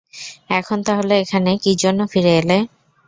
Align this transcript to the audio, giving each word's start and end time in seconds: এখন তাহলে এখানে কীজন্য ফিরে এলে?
এখন 0.59 0.77
তাহলে 0.87 1.13
এখানে 1.23 1.51
কীজন্য 1.63 1.99
ফিরে 2.11 2.31
এলে? 2.41 2.57